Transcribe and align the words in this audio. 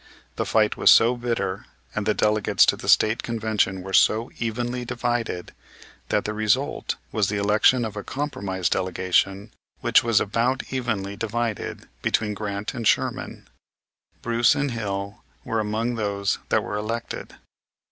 The 0.35 0.47
fight 0.47 0.77
was 0.77 0.89
so 0.89 1.15
bitter, 1.15 1.67
and 1.93 2.07
the 2.07 2.15
delegates 2.15 2.65
to 2.65 2.75
the 2.75 2.89
State 2.89 3.21
Convention 3.21 3.83
were 3.83 3.93
so 3.93 4.31
evenly 4.39 4.83
divided, 4.83 5.53
that 6.09 6.25
the 6.25 6.33
result 6.33 6.95
was 7.11 7.29
the 7.29 7.37
election 7.37 7.85
of 7.85 7.95
a 7.95 8.03
compromise 8.03 8.67
delegation 8.67 9.51
which 9.81 10.03
was 10.03 10.19
about 10.19 10.63
evenly 10.73 11.15
divided 11.15 11.87
between 12.01 12.33
Grant 12.33 12.73
and 12.73 12.87
Sherman. 12.87 13.47
Bruce 14.23 14.55
and 14.55 14.71
Hill 14.71 15.23
were 15.45 15.59
among 15.59 15.93
those 15.93 16.39
that 16.49 16.63
were 16.63 16.77
elected. 16.77 17.35